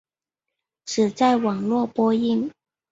[0.83, 2.49] 只在网络播映。